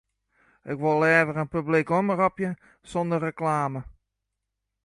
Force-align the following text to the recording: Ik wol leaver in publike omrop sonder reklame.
Ik 0.71 0.77
wol 0.81 0.99
leaver 1.01 1.35
in 1.41 1.47
publike 1.53 1.93
omrop 1.99 2.37
sonder 2.89 3.19
reklame. 3.25 3.81